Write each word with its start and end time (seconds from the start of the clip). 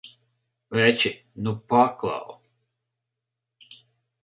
Veči, 0.77 1.11
nu 1.43 1.51
paklau! 1.67 2.29